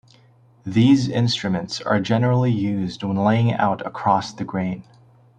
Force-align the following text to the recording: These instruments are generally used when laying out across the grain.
These 0.65 1.09
instruments 1.09 1.79
are 1.79 1.99
generally 1.99 2.51
used 2.51 3.03
when 3.03 3.17
laying 3.17 3.53
out 3.53 3.85
across 3.85 4.33
the 4.33 4.43
grain. 4.43 4.83